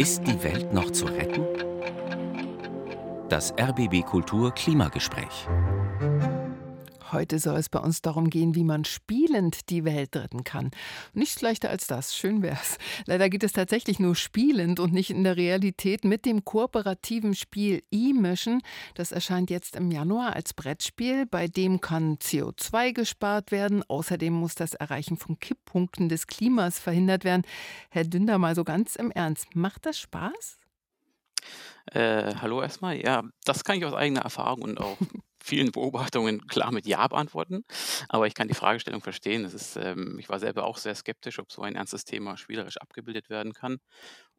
[0.00, 1.44] Ist die Welt noch zu retten?
[3.28, 5.46] Das RBB Kultur Klimagespräch.
[7.12, 10.70] Heute soll es bei uns darum gehen, wie man spielend die Welt retten kann.
[11.12, 12.78] Nichts leichter als das, schön wär's.
[13.06, 17.82] Leider geht es tatsächlich nur spielend und nicht in der Realität mit dem kooperativen Spiel
[17.90, 18.62] E-Mission.
[18.94, 21.26] Das erscheint jetzt im Januar als Brettspiel.
[21.26, 23.82] Bei dem kann CO2 gespart werden.
[23.88, 27.42] Außerdem muss das Erreichen von Kipppunkten des Klimas verhindert werden.
[27.90, 30.58] Herr Dünder, mal so ganz im Ernst, macht das Spaß?
[31.86, 33.02] Äh, hallo erstmal.
[33.02, 34.96] Ja, das kann ich aus eigener Erfahrung und auch
[35.42, 37.64] vielen Beobachtungen klar mit Ja beantworten.
[38.08, 39.44] Aber ich kann die Fragestellung verstehen.
[39.44, 42.76] Es ist, ähm, ich war selber auch sehr skeptisch, ob so ein ernstes Thema spielerisch
[42.78, 43.78] abgebildet werden kann.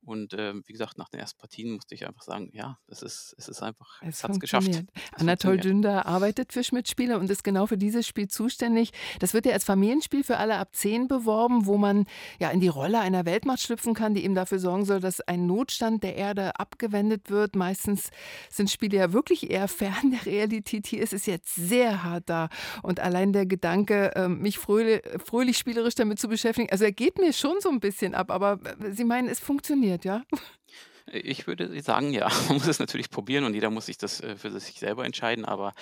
[0.03, 3.35] Und ähm, wie gesagt, nach den ersten Partien musste ich einfach sagen, ja, das ist,
[3.37, 4.69] es ist einfach, Es es hat es geschafft.
[4.69, 5.57] Es Anatol.
[5.57, 8.91] Dünder arbeitet für Schmidt-Spiele und ist genau für dieses Spiel zuständig.
[9.19, 12.05] Das wird ja als Familienspiel für alle ab 10 beworben, wo man
[12.39, 15.45] ja in die Rolle einer Weltmacht schlüpfen kann, die eben dafür sorgen soll, dass ein
[15.45, 17.55] Notstand der Erde abgewendet wird.
[17.55, 18.09] Meistens
[18.49, 20.87] sind Spiele ja wirklich eher fern der Realität.
[20.87, 22.49] Hier ist es jetzt sehr hart da.
[22.81, 27.17] Und allein der Gedanke, ähm, mich fröhlich, fröhlich spielerisch damit zu beschäftigen, also er geht
[27.19, 30.23] mir schon so ein bisschen ab, aber äh, Sie meinen, es funktioniert, ja?
[31.11, 34.35] Ich würde sagen, ja, man muss es natürlich probieren und jeder muss sich das äh,
[34.37, 35.73] für sich selber entscheiden, aber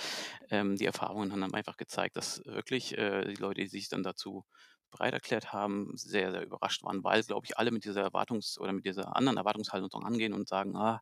[0.50, 4.46] ähm, die Erfahrungen haben einfach gezeigt, dass wirklich äh, die Leute, die sich dann dazu
[4.92, 8.74] bereit erklärt haben, sehr, sehr überrascht waren, weil, glaube ich, alle mit dieser Erwartungs- oder
[8.74, 11.02] mit dieser anderen Erwartungshaltung angehen und sagen, ah,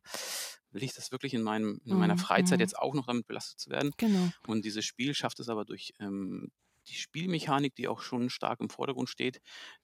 [0.70, 2.60] will ich das wirklich in meinem, in meiner Mhm, Freizeit mhm.
[2.60, 3.92] jetzt auch noch damit belastet zu werden?
[3.96, 4.32] Genau.
[4.46, 6.50] Und dieses Spiel schafft es aber durch ähm,
[6.88, 9.40] die Spielmechanik, die auch schon stark im Vordergrund steht,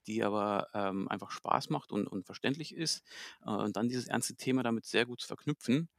[0.07, 3.03] die aber ähm, einfach Spaß macht und, und verständlich ist.
[3.45, 5.89] Äh, und dann dieses ernste Thema damit sehr gut zu verknüpfen.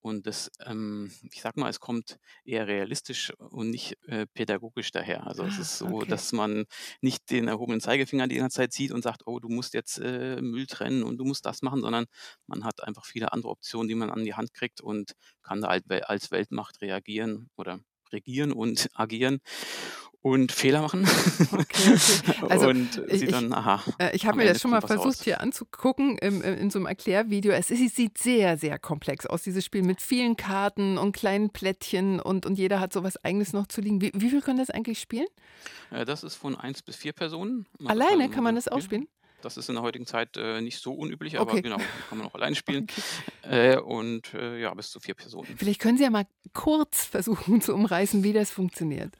[0.00, 5.26] Und das, ähm, ich sag mal, es kommt eher realistisch und nicht äh, pädagogisch daher.
[5.26, 6.04] Also es Ah, ist so, okay.
[6.04, 6.66] dass man
[7.00, 10.40] nicht den erhobenen Zeigefinger die ganze Zeit sieht und sagt, oh, du musst jetzt äh,
[10.40, 12.06] Müll trennen und du musst das machen, sondern
[12.46, 15.68] man hat einfach viele andere Optionen, die man an die Hand kriegt und kann da
[15.68, 17.80] als Weltmacht reagieren oder
[18.12, 19.40] regieren und agieren
[20.26, 21.06] und Fehler machen
[21.52, 22.46] Okay, okay.
[22.48, 25.22] Also und ich, ich, dann, aha, äh, ich habe mir das schon mal versucht raus.
[25.22, 27.52] hier anzugucken im, im, in so einem Erklärvideo.
[27.52, 32.18] Es, ist, sieht sehr, sehr komplex aus, dieses Spiel mit vielen Karten und kleinen Plättchen
[32.18, 34.00] und, und jeder hat so was Eigenes noch zu liegen.
[34.00, 35.28] Wie, wie viel können das eigentlich spielen?
[35.92, 37.66] Äh, Das ist von eins bis vier Personen.
[37.78, 39.06] Man Alleine also kann man das auch spielen?
[39.42, 41.62] das ist in der heutigen Zeit äh, nicht so unüblich, aber Okay.
[41.62, 41.76] genau,
[42.08, 42.84] kann man auch alleine spielen.
[42.90, 43.00] okay.
[43.48, 45.46] Äh, und äh, ja, bis zu vier Personen.
[45.56, 49.14] Vielleicht können Sie ja mal kurz versuchen zu umreißen, wie das funktioniert.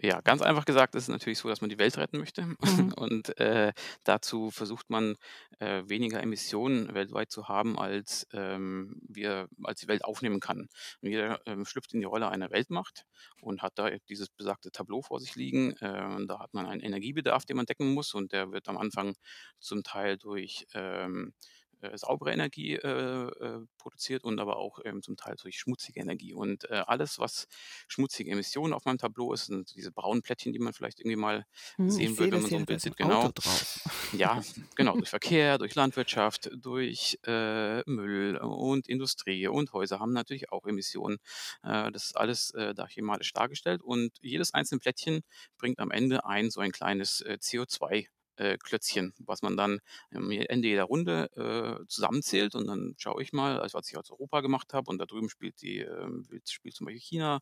[0.00, 2.42] Ja, ganz einfach gesagt ist es natürlich so, dass man die Welt retten möchte.
[2.42, 2.92] Mhm.
[2.96, 3.72] Und äh,
[4.04, 5.16] dazu versucht man
[5.58, 10.68] äh, weniger Emissionen weltweit zu haben, als ähm, wir, als die Welt aufnehmen kann.
[11.00, 13.04] Und jeder ähm, schlüpft in die Rolle einer Weltmacht
[13.40, 15.72] und hat da dieses besagte Tableau vor sich liegen.
[15.80, 18.78] Äh, und da hat man einen Energiebedarf, den man decken muss, und der wird am
[18.78, 19.14] Anfang
[19.58, 21.32] zum Teil durch ähm,
[21.80, 26.32] äh, saubere Energie äh, äh, produziert und aber auch ähm, zum Teil durch schmutzige Energie.
[26.34, 27.46] Und äh, alles, was
[27.88, 31.44] schmutzige Emissionen auf meinem Tableau ist, sind diese braunen Plättchen, die man vielleicht irgendwie mal
[31.76, 32.96] Hm, sehen sehe wird, wenn man so ein Bild sieht.
[32.96, 33.30] Genau.
[34.12, 34.40] Ja,
[34.76, 40.66] genau, durch Verkehr, durch Landwirtschaft, durch äh, Müll und Industrie und Häuser haben natürlich auch
[40.66, 41.18] Emissionen.
[41.62, 45.22] Äh, das ist alles da chemalisch dargestellt und jedes einzelne Plättchen
[45.58, 48.08] bringt am Ende ein so ein kleines äh, CO2.
[48.38, 49.80] Äh, Klötzchen, was man dann
[50.14, 51.30] am Ende jeder Runde
[51.82, 54.98] äh, zusammenzählt und dann schaue ich mal, also was ich aus Europa gemacht habe und
[54.98, 57.40] da drüben spielt die ähm, spielt zum Beispiel China,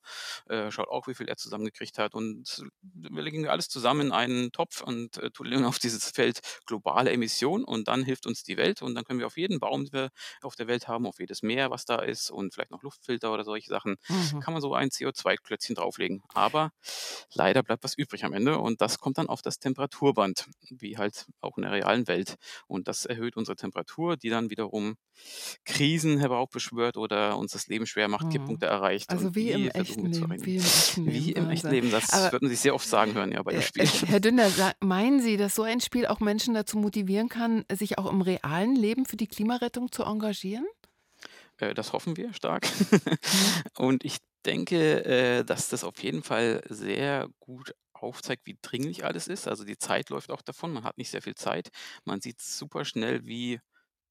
[0.49, 4.53] äh, schaut auch, wie viel er zusammengekriegt hat und wir legen alles zusammen in einen
[4.53, 8.83] Topf und äh, tun auf dieses Feld globale Emission und dann hilft uns die Welt
[8.83, 10.11] und dann können wir auf jeden Baum, den wir
[10.43, 13.45] auf der Welt haben, auf jedes Meer, was da ist und vielleicht noch Luftfilter oder
[13.45, 14.41] solche Sachen, Mhm.
[14.41, 16.23] kann man so ein CO2-Klötzchen drauflegen.
[16.35, 16.71] Aber
[17.35, 21.27] leider bleibt was übrig am Ende und das kommt dann auf das Temperaturband, wie halt
[21.41, 22.37] auch in der realen Welt.
[22.67, 24.97] Und das erhöht unsere Temperatur, die dann wiederum
[25.65, 28.31] Krisen heraufbeschwört oder uns das Leben schwer macht, Mhm.
[28.31, 31.71] Kipppunkte erreicht Also und wie im echten Leben, wie im echten Wie Leben, im echten.
[31.71, 33.85] Leben, das Aber wird man sich sehr oft sagen hören, ja, bei dem äh, Spiel.
[33.85, 37.65] äh, Herr Dünder, sa- meinen Sie, dass so ein Spiel auch Menschen dazu motivieren kann,
[37.73, 40.67] sich auch im realen Leben für die Klimarettung zu engagieren?
[41.59, 42.67] Äh, das hoffen wir stark.
[43.33, 43.63] Mhm.
[43.79, 49.29] Und ich denke, äh, dass das auf jeden Fall sehr gut aufzeigt, wie dringlich alles
[49.29, 49.49] ist.
[49.49, 51.71] Also die Zeit läuft auch davon, man hat nicht sehr viel Zeit.
[52.05, 53.61] Man sieht super schnell, wie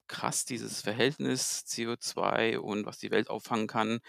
[0.08, 4.00] krass dieses Verhältnis CO2 und was die Welt auffangen kann,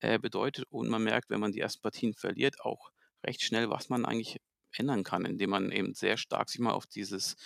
[0.00, 0.64] äh, bedeutet.
[0.70, 2.90] Und man merkt, wenn man die ersten Partien verliert, auch
[3.24, 4.40] recht schnell, was man eigentlich
[4.72, 7.36] ändern kann, indem man eben sehr stark sich mal auf dieses,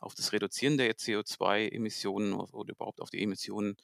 [0.00, 3.76] auf das Reduzieren der CO2-Emissionen oder überhaupt auf die Emissionen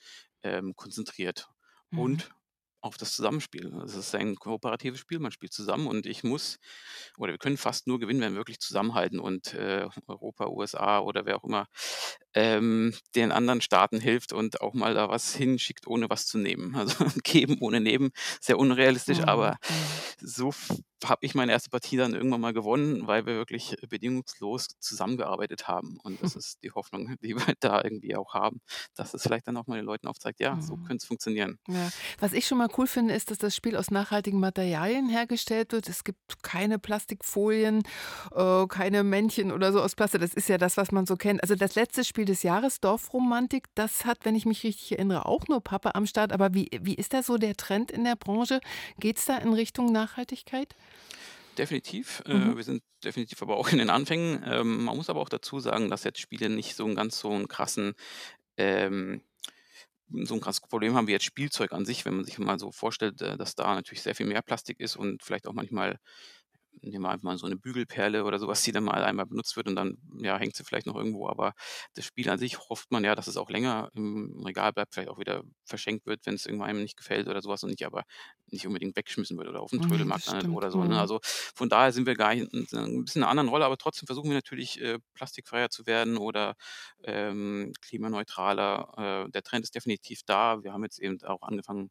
[0.42, 1.48] ähm, konzentriert.
[1.90, 1.98] Mhm.
[1.98, 2.30] Und
[2.80, 3.72] auf das Zusammenspiel.
[3.84, 6.58] Es ist ein kooperatives Spiel, man spielt zusammen und ich muss
[7.16, 11.26] oder wir können fast nur gewinnen, wenn wir wirklich zusammenhalten und äh, Europa, USA oder
[11.26, 11.66] wer auch immer
[12.38, 16.76] ähm, den anderen Staaten hilft und auch mal da was hinschickt, ohne was zu nehmen.
[16.76, 19.24] Also geben ohne nehmen, sehr unrealistisch, Mhm.
[19.24, 20.26] aber Mhm.
[20.26, 20.54] so
[21.04, 25.98] habe ich meine erste Partie dann irgendwann mal gewonnen, weil wir wirklich bedingungslos zusammengearbeitet haben.
[26.02, 28.60] Und das ist die Hoffnung, die wir da irgendwie auch haben,
[28.96, 30.84] dass es vielleicht dann auch mal den Leuten aufzeigt, ja, so Mhm.
[30.84, 31.58] könnte es funktionieren.
[31.68, 31.88] Ja.
[32.20, 35.88] Was ich schon mal cool finde, ist, dass das Spiel aus nachhaltigen Materialien hergestellt wird.
[35.88, 37.82] Es gibt keine Plastikfolien,
[38.34, 40.20] äh, keine Männchen oder so aus Plastik.
[40.20, 41.42] Das ist ja das, was man so kennt.
[41.42, 45.48] Also das letzte Spiel des Jahres, Dorfromantik, das hat, wenn ich mich richtig erinnere, auch
[45.48, 46.32] nur Pappe am Start.
[46.32, 48.60] Aber wie, wie ist da so der Trend in der Branche?
[48.98, 50.76] Geht es da in Richtung Nachhaltigkeit?
[51.56, 52.22] Definitiv.
[52.32, 52.52] Mhm.
[52.52, 54.42] Äh, wir sind definitiv aber auch in den Anfängen.
[54.46, 57.32] Ähm, man muss aber auch dazu sagen, dass jetzt Spiele nicht so 'n ganz so
[57.32, 57.94] 'n krassen
[58.58, 59.22] ähm,
[60.24, 62.72] so 'n krasses Problem haben wie jetzt Spielzeug an sich, wenn man sich mal so
[62.72, 65.98] vorstellt, äh, dass da natürlich sehr viel mehr Plastik ist und vielleicht auch manchmal
[66.90, 69.56] nehmen wir einfach mal so 'ne Bügelperle oder so was, die dann mal einmal benutzt
[69.56, 71.54] wird und dann, ja, hängt sie vielleicht noch irgendwo, aber
[71.94, 75.10] das Spiel an sich hofft man ja, dass es auch länger im Regal bleibt, vielleicht
[75.10, 78.04] auch wieder verschenkt wird, wenn's irgendeinem nicht gefällt oder so was und nicht aber
[78.50, 80.50] nicht unbedingt weggeschmissen wird oder auf 'n Ne, das Trödelmarkt stimmt.
[80.50, 80.98] oder so, ne?
[80.98, 81.00] Mhm.
[81.00, 83.64] Also, von daher sind wir gar nicht in so 'n bisschen in 'ner anderen Rolle,
[83.66, 86.54] aber trotzdem versuchen wir natürlich, äh, plastikfreier zu werden oder,
[87.04, 89.26] ähm, klimaneutraler.
[89.26, 90.62] Äh, der Trend ist definitiv da.
[90.62, 91.90] Wir haben jetzt eben auch angefangen,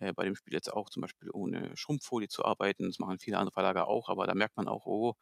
[0.00, 2.86] äh, bei dem Spiel jetzt auch zum Beispiel ohne Schrumpffolie zu arbeiten.
[2.88, 5.14] Das machen viele andere Verlage auch, aber da merkt man auch, oh,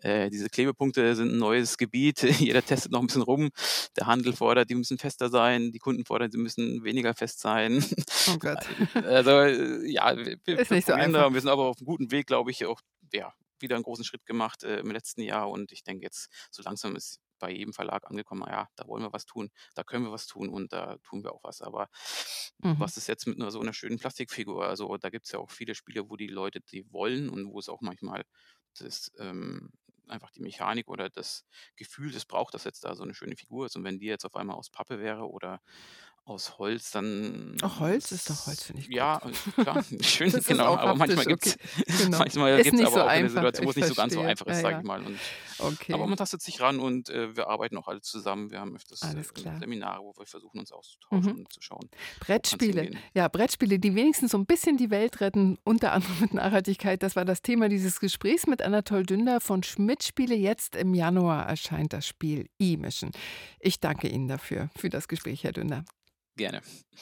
[0.00, 2.22] äh, diese Klebepunkte sind 'n neues Gebiet.
[2.54, 3.50] Jeder testet noch 'n bisschen rum.
[3.98, 7.84] Der Handel fordert, die müssen fester sein, die Kunden fordern, sie müssen weniger fest sein.
[8.26, 8.70] Oh Gott.
[9.02, 11.26] Also, äh, ja, wir wir Ist nicht so einfach.
[11.26, 12.80] da wir sind aber auf'm guten Weg, glaube ich, auch
[13.12, 16.62] ja, wieder 'n großen Schritt gemacht, äh, im letzten Jahr und ich denke jetzt, so
[16.62, 20.12] langsam ist bei jedem Verlag angekommen, ja, da wollen wir was tun, da können wir
[20.12, 21.62] was tun und da tun wir auch was.
[21.62, 21.88] Aber
[22.64, 22.84] Mhm.
[22.84, 24.66] was ist jetzt mit 'ner so 'ner schönen Plastikfigur?
[24.66, 27.68] Also, da gibt's ja auch viele Spiele, wo die Leute die wollen und wo es
[27.70, 28.24] auch manchmal
[28.78, 29.70] das, ähm
[30.08, 31.46] einfach die Mechanik oder das
[31.76, 34.24] Gefühl, das braucht, dass jetzt da so 'ne schöne Figur ist und wenn die jetzt
[34.26, 35.60] auf einmal aus Pappe wäre oder
[36.24, 38.96] aus Holz, Ach, dann Holz ist doch Holz, finde ich gut.
[38.96, 39.20] ja,
[39.56, 41.94] äh, klar, schön, genau, aber manchmal haptisch, gibt's okay.
[42.04, 42.18] Genau.
[42.18, 44.20] manchmal Ist gibt's nicht so aber auch einfach, Situation, ich wo's nicht so ganz so
[44.20, 44.80] einfach Ja, ist, sage ja.
[44.80, 45.18] ich mal und
[45.58, 45.96] aber Okay.
[45.96, 48.50] man tastet sich ran und, äh, wir arbeiten auch alle zusammen.
[48.50, 49.22] Wir haben öfters, äh.
[49.60, 51.38] Seminare, wo wir versuchen, uns auszutauschen Mhm.
[51.40, 52.90] und zu schauen, wo Brettspiele.
[53.14, 57.02] Ja, Brettspiele, die wenigstens so 'n bisschen die Welt retten, unter anderem mit Nachhaltigkeit.
[57.02, 60.34] Das war das Thema dieses Gesprächs mit Anatol Dünder von Schmidt Spiele.
[60.34, 63.10] Jetzt im Januar erscheint das Spiel E-Mission.
[63.60, 65.84] Ich danke Ihnen dafür, für das Gespräch, Herr Dünder.
[66.34, 66.60] viene.